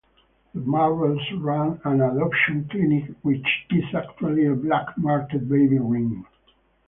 The 0.55 0.61
Marbles 0.61 1.21
run 1.37 1.79
an 1.85 2.01
"adoption 2.01 2.67
clinic", 2.71 3.11
which 3.21 3.45
is 3.69 3.83
actually 3.93 4.47
a 4.47 4.55
black 4.55 4.97
market 4.97 5.47
baby 5.47 5.77
ring. 5.77 6.25